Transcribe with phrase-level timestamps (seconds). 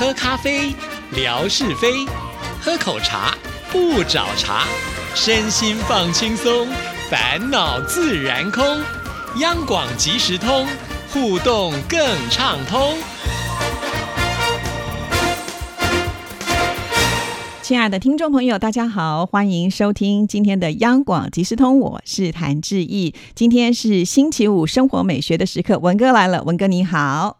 [0.00, 0.74] 喝咖啡，
[1.14, 2.08] 聊是非；
[2.58, 3.36] 喝口茶，
[3.70, 4.64] 不找茬。
[5.14, 6.66] 身心放轻松，
[7.10, 8.64] 烦恼自然空。
[9.40, 10.66] 央广即时通，
[11.12, 12.00] 互动更
[12.30, 12.96] 畅通。
[17.60, 23.14] 亲爱的听众朋友，大家好，欢迎收听今天的央广即时通，我是谭志毅。
[23.34, 27.39] 今天是星期五，生活美学的时刻，文哥来了，文哥你好。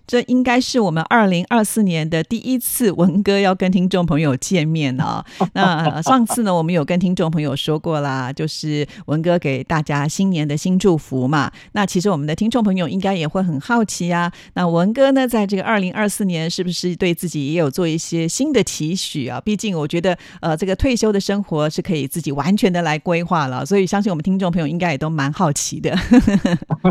[0.11, 5.23] 这应该是我们二零二四年的第一次文哥要跟听众朋友见面哦。
[5.55, 11.49] 那上次呢，我们有跟听众朋友说过啦，就是文哥给大家新年的新祝福嘛。
[11.71, 14.29] 那其实我们的听众朋友应该也会很好奇啊。
[14.55, 19.39] 那文哥呢，在这个二零二四年，是不是对自己也有做一些新的期许啊？
[19.39, 23.65] 毕竟我觉得，呃，这个退休的生活是可以自己完全的来规划了。
[23.65, 25.97] 所以相信我们听众朋友应该也都蛮好奇的。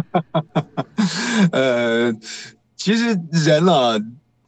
[1.53, 2.15] 呃。
[2.81, 3.95] 其实人啊，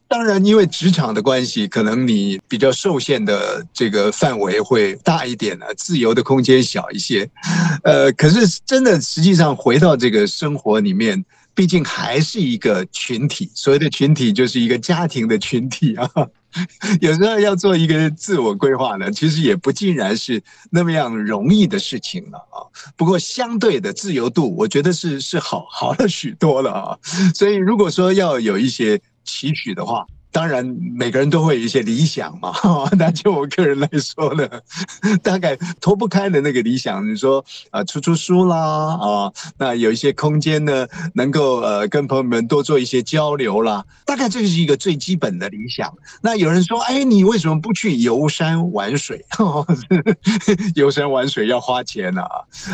[0.09, 7.29] 当然因为职场的关系，可能你比较受限的这个范围会大一点呢，自由的空间小一些。
[7.85, 11.23] 呃，可是真的实际上回到这个生活里面，
[11.55, 16.09] 毕竟还是一个群体，所谓的群体就是一个家庭的群体啊。
[17.01, 22.63] 有时候要做一个自我规划呢，其实也不尽然是那么样容易的事情了啊。
[22.97, 26.99] 不过相对的自由度，我觉得是是好好了许多了啊。
[27.35, 30.07] 所以如果说要有一些期许的话。
[30.33, 30.65] 当然，
[30.97, 32.53] 每个人都会有一些理想嘛。
[32.99, 34.49] 那就我个人来说呢，
[35.23, 38.57] 大概脱不开的那个理想，你说啊，出出书啦，
[38.97, 43.85] 啊，那有一些空间呢，能够呃跟朋友们多做一些交流啦。
[44.07, 45.93] 大概这是一个最基本的理想。
[46.23, 49.23] 那有人说，哎，你为什么不去游山玩水？
[50.75, 52.25] 游山玩水要花钱啊，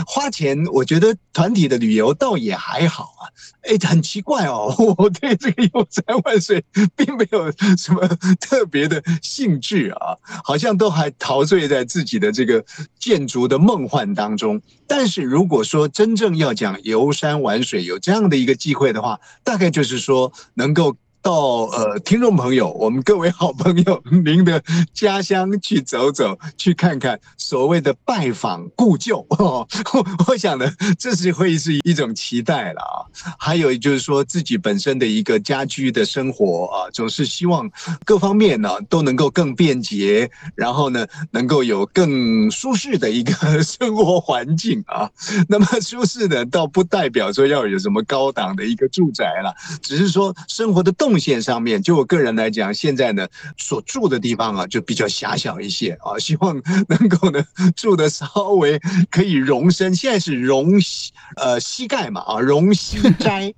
[0.06, 0.64] 花钱。
[0.72, 3.26] 我觉得团体的旅游倒也还好啊。
[3.62, 7.47] 哎，很奇怪哦，我对这个游山玩水并没有。
[7.76, 8.06] 什么
[8.40, 10.16] 特别的兴致啊？
[10.44, 12.64] 好像都还陶醉在自己的这个
[12.98, 14.60] 建筑的梦幻当中。
[14.86, 20.96] 但是如果说真正要讲游山玩水，有这样的一个机会的话，大概就是说能够。
[21.20, 21.32] 到
[21.72, 24.62] 呃，听众朋友，我们各位好朋友，您的
[24.94, 29.66] 家乡去走走，去看看所谓的拜访故旧 哦。
[30.28, 33.04] 我想呢，这是会是一种期待了啊。
[33.38, 37.68] 还有就是说自己本身的一个家居的生活啊，总是希望
[38.04, 45.10] 各方面呢都能够更便捷，然后呢能够有更舒适的一个生活环境啊。
[45.48, 49.52] 那么舒适呢，倒不代表说要有什么高档的一个住宅了，
[49.82, 51.07] 只是说生活的动。
[51.16, 57.40] 线上面，就我个人来讲，现在呢所住的地方啊，就比较狭小一些啊， 希望能够呢
[57.76, 58.26] 住的稍
[58.58, 58.76] 微
[59.10, 59.94] 可以容身。
[59.94, 63.54] 现在是容膝呃膝盖嘛啊，容膝斋，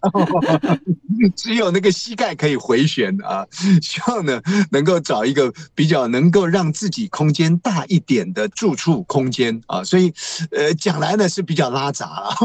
[1.34, 3.46] 只有那个膝盖可以回旋啊。
[3.80, 9.82] 希望呢能够找一个比较能够让自己空间大一点的住处空间啊。
[9.82, 10.12] 所以
[10.50, 12.36] 呃讲来呢是比较拉杂了，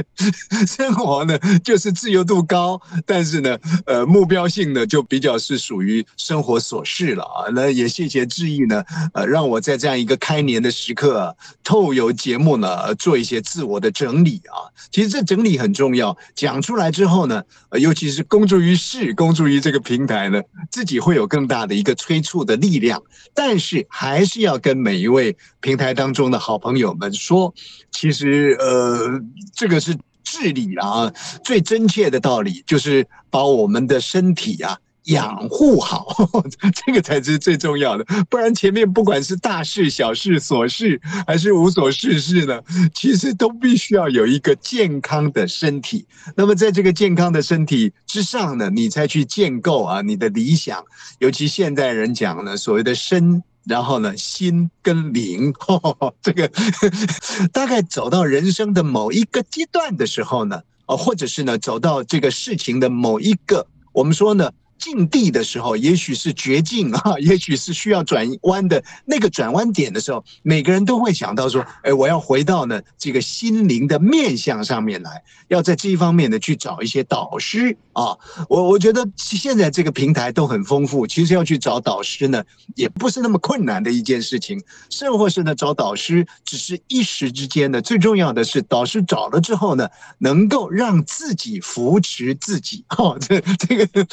[0.66, 3.56] 生活呢就是自由度高，但是呢
[3.86, 4.09] 呃。
[4.10, 8.84] 目标性的就比较是属于生活琐事了啊，那也谢谢志毅呢，
[9.14, 14.66] 呃，让我在这样一个开年的时刻，透有节目呢做一些自我的整理啊。
[14.90, 17.42] 其实这整理很重要，讲出来之后呢，
[17.78, 23.00] 尤其是公诸于世、公诸于这个平台呢，自己会有更大的一个催促的力量。
[23.32, 27.54] 但是还是要跟每一位平台当中的好朋友们说，
[27.92, 29.20] 其实呃，
[29.54, 29.96] 这个是。
[30.30, 36.06] 治理啊，最真切的道理就是把我们的身体啊养护好，
[36.84, 38.04] 这个才是最重要的。
[38.28, 42.60] 不然前面不管是大事、小事、琐事，还是无所事事呢，
[42.94, 46.06] 其实都必须要有一个健康的身体。
[46.36, 50.84] 那么在这个健康的身体之上呢，你才去建构啊你的理想。
[51.18, 53.42] 尤其现代人讲呢，所谓的身。
[53.66, 55.52] 然后呢，心跟灵，
[56.22, 56.50] 这个
[57.52, 64.50] 大概走到人生的某一个阶段的时候呢，啊，或者是呢，走到这个事情的某一个，我们说呢。
[64.80, 78.16] 境地的时候，也许是绝境啊， 也许是需要转弯的那个转弯点的时候，每个人都会想到说：“哎，我要回到呢这个心灵的面向上面来，要在这一方面呢去找一些导师啊。”
[78.48, 82.42] 我我觉得现在这个平台都很丰富，其实要去找导师呢，
[82.74, 84.60] 也不是那么困难的一件事情。
[84.88, 89.88] 甚或是呢找导师只是一时之间的，最重要的是导师找了之后呢，
[90.18, 92.84] 能够让自己扶持自己。
[92.96, 94.06] 哦，这这个。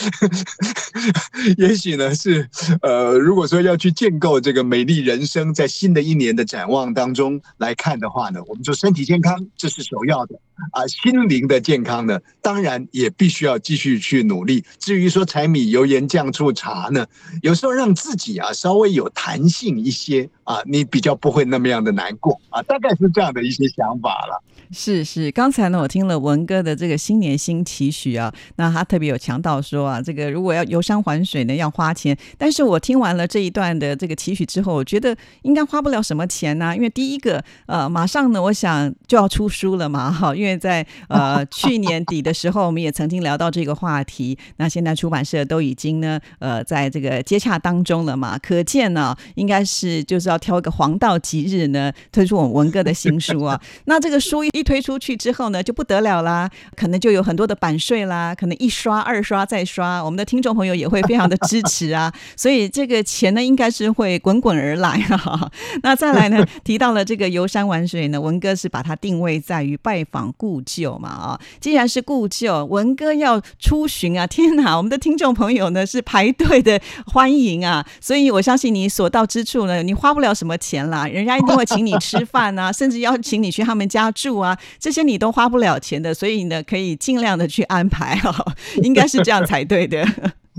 [1.57, 2.49] 也许呢是
[2.81, 10.39] 呃，如果说要去建构这个美丽人生，在新的一年的展望当中来看的话呢，我们说身体健康这是首要的。
[10.71, 14.63] 啊，心灵的健康呢，当然也必须要继续去努力。
[14.79, 17.05] 至于说柴米油盐酱醋茶呢，
[17.41, 24.43] 有时候让自己啊稍微有弹性一些啊，你比较不会那么样的难过啊，大概是这样的一些想法了。
[24.69, 32.17] 是是，刚才呢，我听了文哥的这个新年新期许啊，那他特别有强调说啊，这个如果要游山玩水呢，要花钱。
[32.37, 54.49] 但是我听完了这一段的这个期许之后，我觉得应该花不了什么钱呢，因为第一个，呃，马上呢，我想就要出书了嘛，哈，因为在呃 去年底的时候，我们也曾经聊到这个话题，那现在出版社都已经呢，呃，在这个接洽当中了嘛，可见呢，应该是就是要挑一个黄道吉日呢，推出我们文哥的新书啊， 那这个书一。
[54.57, 65.51] 一推出去之后呢，就不得了啦，可能就有很多的版税啦，可能一刷、二刷、再刷，我们的听众朋友也会非常的支持啊， 所以这个钱呢，应该是会滚滚而来啊。
[65.83, 84.47] 那再来呢，提到了这个游山玩水呢，文哥是把它定位在于拜访故旧嘛啊，既然是故旧，文哥要出巡啊， 天哪，我们的听众朋友呢是排队的欢迎啊，所以我相信你所到之处呢，你花不了什么钱啦，人家一定会请你吃饭啊， 甚至邀请你去他们家住啊。
[84.47, 88.33] 啊，这些你都花不了钱的，所以呢，可以尽量的去安排哦，
[88.81, 90.07] 应该是这样才对的。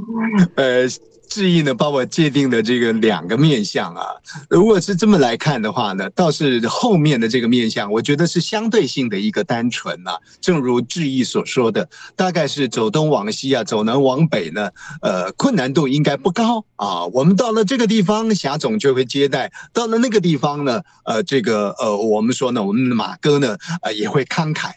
[0.57, 0.87] 呃。
[1.29, 4.03] 志毅呢，帮我界定的这个两个面相啊，
[4.49, 10.13] 如果是这么来看的话呢，倒是后面的这个面相，我觉得是相对性的一个单纯呐。
[10.41, 11.87] 正如志毅所说的，
[12.17, 14.71] 大概是走东往西啊，走南往北呢，
[15.03, 17.05] 呃，困难度应该不高啊。
[17.07, 24.73] 我们到了这个地方，霞总就会接待；到了那个地方呢，呃，这个呃，我们说呢，我们的马哥呢，呃，也会慷慨，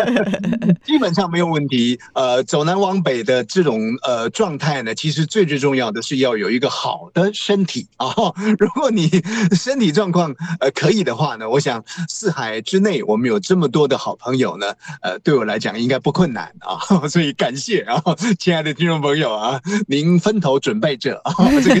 [0.86, 1.98] 基本上没有问题。
[2.14, 5.49] 呃，走南往北的这种呃状态呢，其实最。
[5.50, 8.06] 最重要的是要有一个好的身体啊！
[8.56, 9.10] 如果你
[9.50, 16.78] 身体状况呃可以的话呢，我想四海之内我们有这么多的好朋友呢，呃，对我来讲应该不困难啊！
[17.10, 18.00] 所以感谢啊，
[18.38, 21.74] 亲爱的听众朋友啊，您分头准备着啊， 这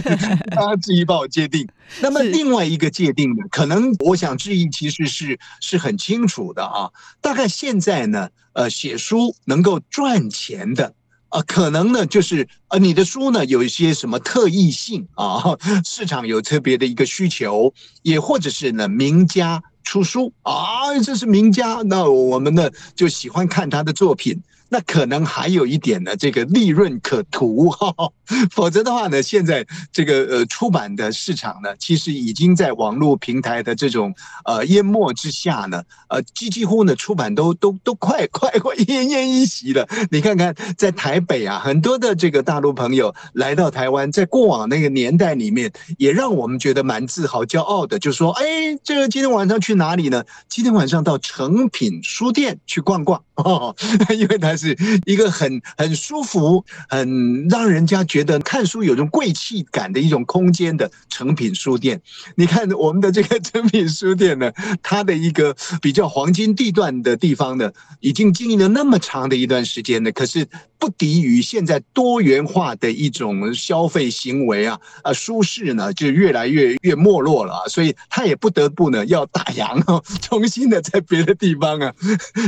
[0.50, 1.68] 大家注意帮我界定。
[2.00, 6.90] 那么另外一个界定呢，可能我想质疑其实是是很清楚的啊，
[7.20, 10.92] 大概现在呢，呃，写书能够赚钱的。
[11.30, 17.72] 啊，可能呢，就是呃，你的书呢有一些什么特异性啊， 市场有特别的一个需求，
[18.02, 24.42] 也或者是呢，名家出书啊，这是名家，那我们呢就喜欢看他的作品。
[24.72, 27.92] 那可能还有一点呢，这个利润可图哈，
[28.52, 34.14] 否则的话呢，现在这个呃出版的市场呢，其实已经在网络平台的这种
[34.44, 39.88] 呃淹没之下呢，呃几几乎呢出版都都都快快快奄奄一息了。
[40.12, 48.44] 你看看在台北啊，很多的这个大陆朋友来到台湾，在过往那个年代里面，也让我们觉得蛮自豪、骄傲的，就说哎，
[48.84, 50.22] 这个今天晚上去哪里呢？
[50.48, 53.74] 今天晚上到诚品书店去逛逛哦，
[54.16, 54.59] 因为它。
[54.60, 54.76] 是
[55.06, 62.00] 一个很很舒服、很让人家觉得看书有种贵气感的一种空间的成品书店。
[62.36, 64.52] 你看我们的这个成品书店呢，
[64.82, 70.46] 它的一个比较黄金地段的地方呢，已经经营了那么长的一段时间呢，可是
[70.80, 79.80] 不敌于现在多元化的一种消费行为啊啊，舒适呢就越来越越没落了，所以他也不得不呢要打烊，
[80.20, 81.94] 重新的在别的地方啊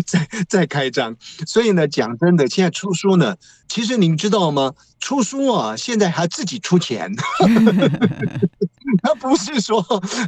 [0.05, 2.03] 再再开张，所以呢讲。
[2.03, 3.37] 讲真的，现在出书呢，
[3.69, 4.75] 其实您知道吗？
[4.99, 7.15] 出书啊，现在还自己出钱，
[9.05, 9.81] 他不是说，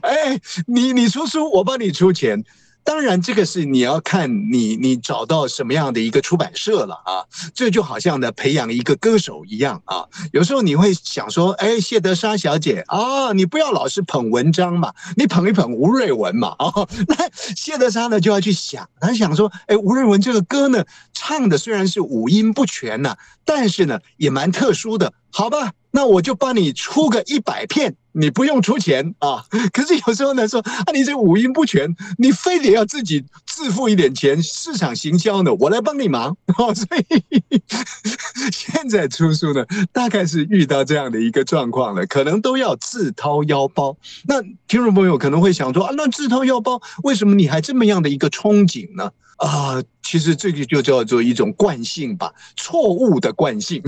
[0.02, 2.44] 哎，你你出书，我帮你出钱。
[2.84, 7.24] 当然，这个是你要看你你找到什么样的一个出版社了啊。
[7.54, 10.04] 这就好像呢培养一个歌手一样啊。
[10.32, 16.70] 有时候你会想说，哎，谢德莎小姐啊，你不要老是捧文章嘛，你捧一捧吴瑞文嘛啊。
[17.08, 17.16] 那
[17.56, 25.72] 谢德莎呢就要去想，他想说，哎，吴瑞文这个歌呢唱的虽然是五音不全呐，但是呢也蛮特殊的，好吧？
[25.90, 27.96] 那我就帮你出个一百片。
[28.16, 29.44] 你不用出钱啊，
[29.74, 36.72] 可是有时候呢说啊，你这五音不全，你非得要自己自付一点钱，市场行销呢，我来帮你忙 哦。
[36.74, 37.62] 所以
[38.52, 43.96] 现在出书呢，大概是遇到这样的一个状况了，可能都要自掏腰包。
[44.26, 49.10] 那听众朋友可能会想说啊，那自掏腰包，为什么你还这么样的一个憧憬呢？
[49.36, 53.82] 啊，其实这个就叫做一种惯性吧，错误的惯性，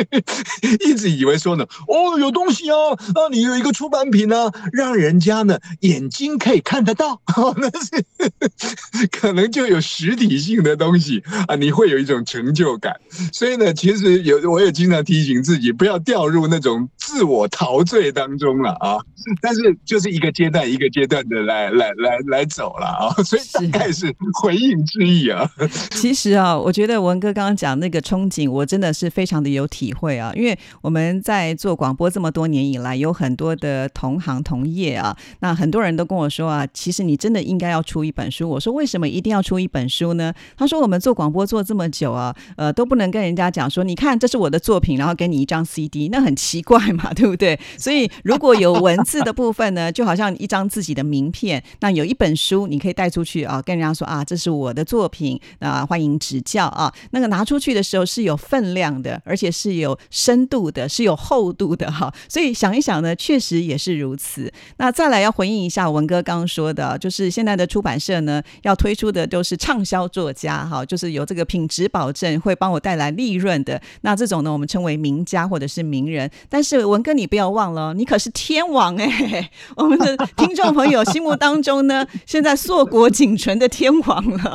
[0.86, 7.20] 一直以为说呢，哦，有东西哦，啊，你有一个出版品呢，让人家呢眼睛可以看得到，
[7.56, 12.94] 那是可能就有实体性的东西啊，你会有一种成就感。
[13.32, 18.98] 所以呢，其实有我也经常提醒自己，不要掉入那种自我陶醉当中了啊。
[19.40, 25.50] 但是就是一个阶段一个阶段的来来来来走了啊，所以大概是回应 之意啊。
[25.92, 30.32] 其实啊，我觉得文哥刚刚讲那个憧憬，我真的是非常的有体会啊。
[30.34, 38.48] 因为我们在做广播这么多年以来，有很多的同行同业啊，那很多人都跟我说啊，其实你真的应该要出一本书。
[38.48, 40.32] 我说为什么一定要出一本书呢？
[40.56, 47.58] 他说我们做广播做这么久啊，呃，都不能跟人家讲说，你看这是我的作品，然后给你一张 CD，那很奇怪嘛， 对不对？
[47.78, 55.40] 所以如果有文字的部分呢，就好像一张自己的名片，那有一本书你可以带出去啊，跟人家说啊，这是我的作品。
[55.58, 56.92] 啊，欢迎指教啊！
[57.10, 62.12] 那个拿出去的时候是有分量的，而且是有深度的，是有厚度的哈。
[62.28, 64.52] 所以想一想呢，确实也是如此。
[64.76, 73.80] 那再来要回应一下文哥刚刚说的，就是现在的出版社呢，要推出的都是畅销作家哈，就是有这个品质保证，会帮我带来利润的。
[74.02, 76.30] 那这种呢，我们称为名家或者是名人。
[76.48, 79.50] 但是文哥，你不要忘了，你可是天王哎！
[79.76, 84.45] 我们的听众朋友心目当中呢，现在硕果仅存的天王了。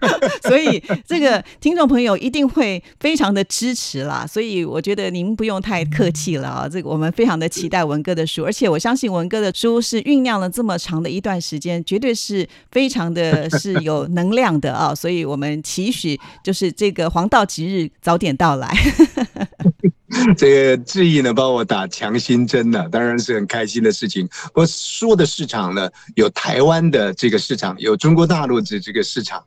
[0.42, 6.68] 所以这个听众朋友一定会非常的支持啦，所以我觉得您不用太客气了啊。
[6.68, 14.94] 这个我们非常的期待文哥的书，而且我相信文哥的书是酝酿了这么长的一段时间，绝对是非常的是有能量的啊。
[14.94, 18.74] 所以我们期许就是这个黄道吉日早点到来。
[20.36, 24.28] 这个志毅呢，帮我打强心针呢，当然是很开心的事情。
[24.54, 29.42] 我说的市场呢，有台湾的这个市场，有中国大陆的这个市场。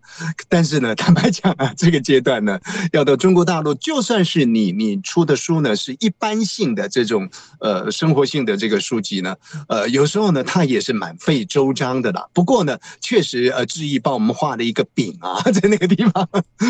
[0.47, 2.57] 但是呢，坦白讲啊，这个阶段呢，
[2.93, 7.29] 要到中国大陆，就算是你你出的书呢，是一般性的这种
[7.59, 9.35] 呃生活性的这个书籍呢，
[9.67, 12.25] 呃，有时候呢，它也是蛮费周章的啦。
[12.31, 16.29] 不过呢，确实呃，志毅帮我们画了一个饼啊， 在那个地方，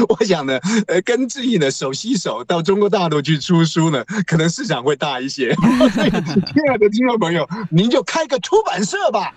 [0.09, 0.57] 我想呢，
[0.87, 3.82] 呃，跟志毅呢手携手到中国大陆去出书。
[4.25, 5.53] 可能市场会大一些。
[5.55, 9.33] 亲爱的听众朋友，您就开个出版社吧。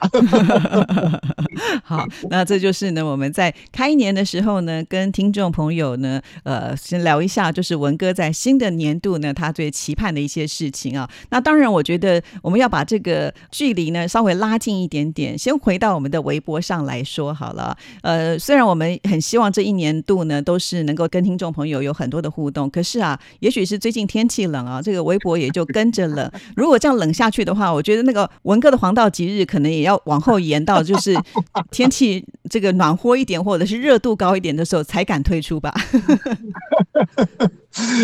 [1.83, 11.09] 好，那这就是呢，我们在开年的时候呢，跟听众朋友呢，呃，先聊一下，就是文哥在新的年度呢，他最期盼的一些事情啊。
[11.31, 17.77] 那当然，我觉得我们要把这个距离呢稍微拉近一点点，先回到我们的微博上来说好了。
[18.03, 24.36] 呃，虽然我们很希望这一年度呢，都是能够跟听众朋友有很多的互动，可是啊，也许是最近天气。
[24.37, 26.31] 气冷啊，这个微博也就跟着冷。
[26.55, 31.17] 如果这样冷下去的话，我觉得那个文哥的黄道吉日可能也要往后延到，就是
[31.71, 35.75] 天气这个暖和一点，或者是热度高一点的时候才敢推出吧。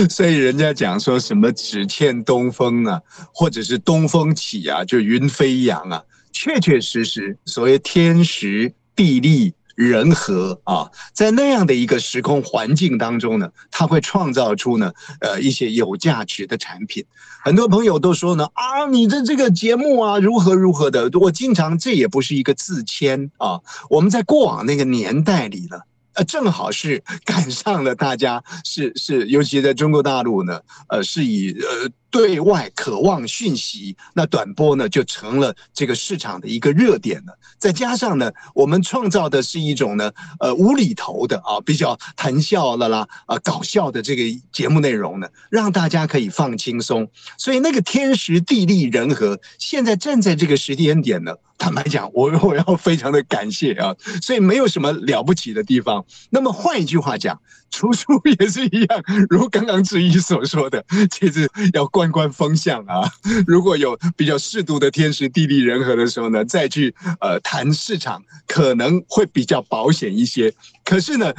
[0.09, 2.99] 所以人家讲说什么只欠东风啊，
[3.35, 9.53] 或者是东风起啊，就云飞扬啊，确确实实，所谓天时地利。
[9.75, 17.05] 人和啊，在那样的一个时空环境当中呢，它会创造出呢，呃，一些有价值的产品。
[17.45, 21.11] 很多朋友都说呢，啊，你的这个节目啊，如何如何的。
[21.21, 23.61] 我经常，这也不是一个自谦啊。
[23.91, 25.79] 我们在过往那个年代里呢，
[26.15, 31.91] 呃，正好是赶上了大家是是，尤其在中国大陆呢，呃，是以呃。
[32.13, 37.37] 对外渴望讯息，那短波呢就成了这个市场的一个热点了。
[37.59, 47.09] 再加上呢，我们创造的是一种呢，呃，无厘头的啊，比较谈笑了啦，啊，搞笑的这个节目内容呢，让大家可以放轻松。
[47.39, 53.97] 所以那个天时地利人和，现在站在这个时间点呢，坦白讲，我我要非常的感谢啊。
[54.21, 56.05] 所以没有什么了不起的地方。
[56.29, 57.41] 那么换一句话讲。
[57.73, 63.09] 出书也是一样，如刚刚志毅所说的，其实要观观风向啊。
[63.47, 70.53] 如果有比较适度的天时地利人和的时候呢，再去呃谈市场，可能会比较保险一些。
[70.85, 71.33] 可是呢，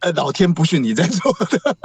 [0.00, 1.76] 呃，老天不是你在做的，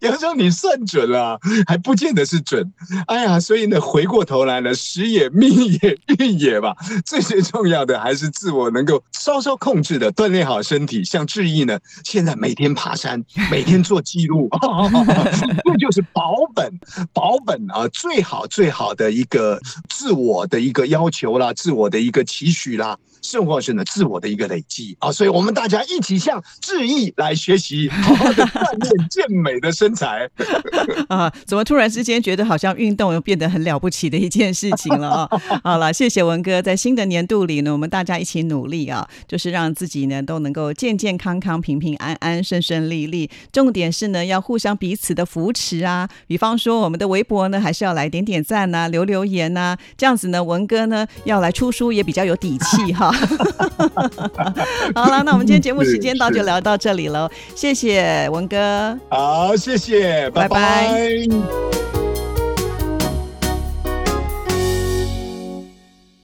[0.00, 2.72] 有时候你算准了，还不见得是准。
[3.06, 6.74] 哎呀，所以呢，回过头来呢，时也命也运也吧。
[7.04, 11.04] 最最重要的还是自我能够稍稍控制的锻炼好身体。
[11.04, 14.48] 像志毅呢，现在每天爬山，每天做记录，
[15.64, 16.80] 这就是保本，
[17.12, 22.98] 保本啊，最好最好的一个自我的一个要求啦，自我的一个期许啦。
[23.24, 30.28] 甚或是呢，自我的一个累积啊，所以我们大家一起向志毅来学习，好好的锻炼健美的身材。
[31.08, 35.28] 啊，怎么突然之间觉得好像运动又变得很了不起的一件事情了啊？
[35.64, 43.30] 好了，谢谢文哥，在新的年度里呢，我们大家一起努力啊，就是让自己呢都能够健健康康、平平安安、顺顺利利。
[43.50, 46.06] 重点是呢，要互相彼此的扶持啊。
[46.26, 53.13] 比方说，我们的微博呢，还是要来点点赞呐、留留言呐，这样子呢，文哥呢要来出书也比较有底气哈。
[54.94, 60.58] 好了，那我们今天节目时间到，就聊到这里喽，谢谢文哥，好，谢谢，拜拜。
[60.58, 62.03] 拜拜